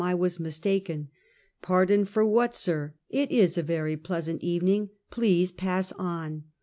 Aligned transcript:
I 0.03 0.15
was 0.15 0.39
mistaken."" 0.39 1.09
Pardon 1.61 2.05
for 2.05 2.25
what, 2.25 2.55
sir? 2.55 2.95
It 3.11 3.29
is 3.31 3.55
a 3.55 3.61
very 3.61 3.95
pleasant 3.95 4.41
eve 4.41 4.63
ning; 4.63 4.89
please 5.11 5.51
to 5.51 5.57
pass 5.57 5.91
on." 5.91 6.45